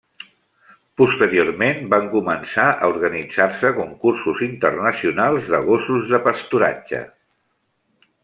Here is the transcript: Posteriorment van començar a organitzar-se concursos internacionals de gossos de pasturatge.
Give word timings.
Posteriorment 1.01 1.81
van 1.93 2.07
començar 2.13 2.65
a 2.71 2.89
organitzar-se 2.93 3.71
concursos 3.81 4.41
internacionals 4.47 5.53
de 5.55 5.61
gossos 5.69 6.09
de 6.15 6.23
pasturatge. 6.31 7.03